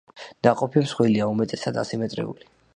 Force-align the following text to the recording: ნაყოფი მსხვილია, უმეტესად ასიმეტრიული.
ნაყოფი 0.47 0.83
მსხვილია, 0.85 1.29
უმეტესად 1.35 1.81
ასიმეტრიული. 1.85 2.53